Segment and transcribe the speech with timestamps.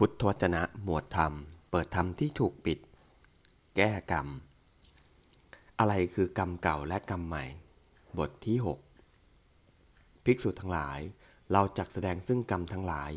[0.00, 1.32] พุทธวจนะหมวดธรรม
[1.70, 2.78] เปิดธรรมที่ถูกปิด
[3.76, 4.28] แก้กรรม
[5.78, 7.44] อะไรคือกรรมเก่าและกรรมใหม่
[8.18, 8.56] บทที่
[9.42, 11.00] 6 ภิกษุทั้งหลาย
[11.52, 13.12] เราจักแสดงซึ่งกรรมทั้งหลาย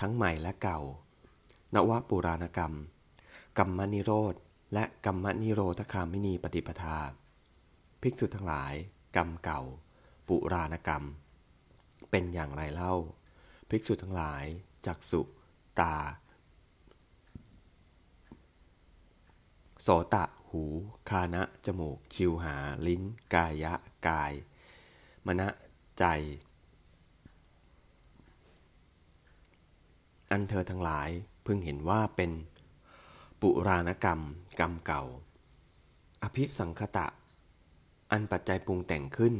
[0.00, 0.80] ทั้งใหม่และเก่า
[1.74, 2.74] นวปุราณกรรม
[3.58, 4.34] กรรมนิโรธ
[4.74, 6.98] และกรรมนิโรธคามินีปฏิปทา
[8.02, 8.74] ภิกษุทั้งหลาย
[9.16, 9.60] กรรมเก่า
[10.28, 11.04] ปุราณกรรม
[12.10, 12.94] เป็นอย่างไรเล่า
[13.70, 14.44] ภิกษุทั้งหลาย
[14.86, 15.22] จักสุ
[15.80, 15.94] ตา
[19.82, 20.62] โสตะ หู
[21.08, 23.02] คานะ จมูก ชิวหา ลิ้น
[23.34, 23.72] กายะ
[24.06, 24.32] กาย
[25.26, 25.48] มณะ
[25.98, 26.04] ใจ
[30.30, 31.08] อันเธอทั้งหลาย
[31.46, 32.32] พึงเห็นว่าเป็น
[33.40, 34.20] ปุราณกรรม
[34.60, 35.02] กรรมเก่า
[36.22, 37.06] อภิสังคตะ
[38.10, 39.34] อันปัจจัยปรุงแต่งขึ้น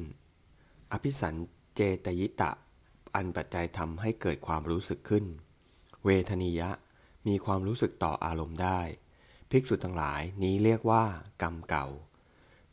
[0.93, 1.35] อภิสัน
[1.75, 2.51] เจตยิตะ
[3.15, 5.25] อันปัจจัยทำให้เกิดความรู้สึกขึ้น
[6.07, 6.71] เวทนียะ
[7.27, 8.81] มีความรู้สึกต่ออารมณ์ได้
[9.51, 11.05] ภิกษุทั้งหลายนี้เรียกว่า
[11.43, 11.87] กรรมเก่า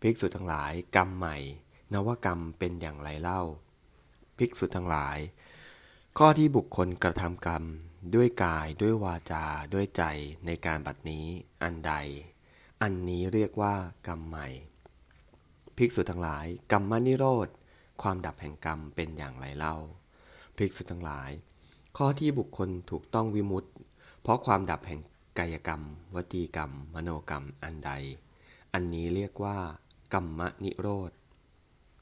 [0.01, 1.37] ภิกษุทั้งหลาย กรรมใหม่
[1.93, 3.41] นวกรรมเป็นอย่างไรเล่า
[4.37, 5.17] ภิกษุทั้งหลาย
[6.17, 7.63] ข้อที่บุคคลกระทำกรรม
[8.15, 10.03] ด้วยกายด้วยวาจาด้วยใจ
[10.45, 11.25] ในการบัดนี้
[11.63, 11.93] อันใด
[12.81, 13.75] อันนี้เรียกว่า
[14.07, 14.47] กรรมใหม่
[15.77, 17.47] ภิกษุทั้งหลาย กรรมนิโรธ
[18.01, 19.75] ความดับแห่งกรรมเป็นอย่างไรเล่า
[20.57, 21.31] ภิกษุทั้งหลาย
[21.97, 23.71] ข้อที่บุคคลถูกต้องวิมุตต์
[24.21, 25.01] เพราะความดับแห่ง
[25.39, 25.81] กายกรรม
[26.15, 27.91] วจีกรรม มโนกรรมอันใด
[28.73, 29.57] อันนี้เรียกว่า
[30.13, 31.11] กรรมนิโรธ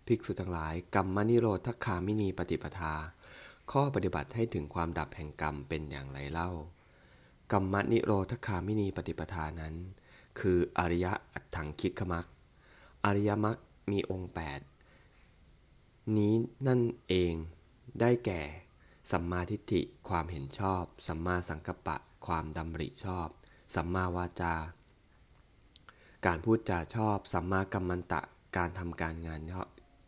[0.06, 2.94] ภิกษุทั้งหลาย กรรมนิโรธทัคามินีปฏิปทา
[3.72, 6.52] ข้อปฏิบัติให้ถึงความดับแห่งกรรมเป็นอย่างไรเล่า
[7.52, 9.74] กรรมนิโรธคามินีปฏิปทานั้น
[10.40, 12.26] คืออริยะอัตถังคิกขมัก
[13.06, 13.58] อริยมรรค
[13.92, 14.32] มีองค์
[15.22, 16.34] 8 นี้
[16.68, 17.34] นั่นเอง
[18.00, 18.42] ได้แก่
[19.12, 23.28] สัมมาทิฏฐิความเห็นชอบ สัมมาสังกัปปะ ความดำริชอบ
[23.76, 24.56] สัมมาวาจา
[26.26, 28.22] การพูดจาชอบ สัมมากัมมันตะ
[28.58, 29.42] การทำการงาน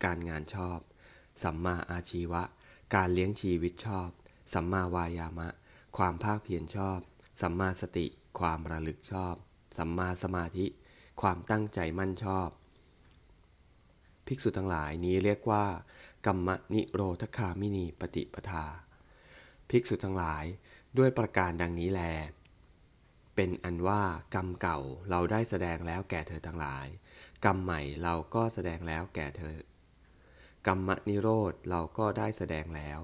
[0.04, 0.78] การงานชอบ
[1.42, 2.42] สัมมาอาชีวะ
[2.94, 4.08] การเลี้ยงชีวิตชอบ
[4.52, 5.48] สัมมาวายามะ
[5.96, 6.98] ความภาคเพียรชอบ
[7.40, 8.06] สัมมาสติ
[8.38, 9.34] ความระลึกชอบ
[9.78, 10.66] สัมมาสมาธิ
[11.20, 12.48] ความตั้งใจมั่นชอบ
[14.26, 15.64] ภิกษุทั้งหลายนี้เรียกว่า
[16.26, 18.66] กรรมนิโรธคามินีปฏิปทา
[19.70, 20.44] ภิกษุทั้งหลาย
[20.98, 22.02] ด้วยประการดังนี้แล
[23.34, 24.02] เป็นอันว่า
[24.34, 24.78] กรรมเก่า
[25.10, 26.86] เราได้แสดงแล้วแก่เธอทั้งหลาย
[27.44, 29.56] กรรมใหม่เราก็แสดงแล้วแก่เธอ
[30.66, 33.00] กรรมนิโรธเราก็ได้แสดงแล้ว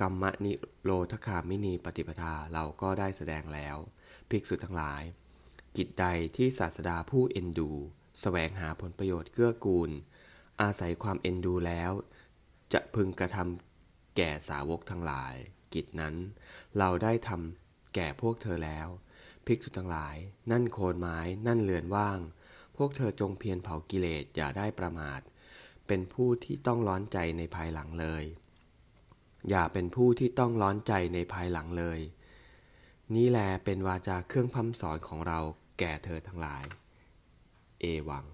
[0.00, 3.76] กรรมนิโรธคามินีปฏิปทาเราก็ได้แสดงแล้ว
[4.30, 5.02] ภิกษุทั้งหลาย
[5.76, 7.78] กิจใดที่ศาสดาผู้เอ็นดูส
[8.20, 9.90] แสวงหาผลประโยชน์เกื้อกูล
[10.62, 11.92] อาศัยความเอ็นดูแล้ว
[12.72, 13.73] จะพึงกระทำ
[14.16, 15.34] แก่สาวกทั้งหลาย
[15.74, 16.14] กิจนั้น
[16.78, 18.88] เราได้ทำแก่พวกเธอแล้ว
[19.46, 20.16] ภิกษุทั้งหลาย
[20.50, 22.18] นั่นโคนไม้ นั่นเรือนว่าง
[22.76, 25.20] พวกเธอจงเพียรเผากิเลสอย่าได้ประมาท
[25.86, 28.24] เป็นผู้ที่ต้องร้อนใจในภายหลังเลย
[29.50, 32.00] อย่าเป็นผู้ที่ต้องร้อนใจในภายหลังเลย
[33.14, 35.40] นี่แลเป็นวาจาเครื่องพัมสอนของเรา
[35.78, 36.64] แก่เธอทั้งหลาย
[37.80, 38.24] เอวัง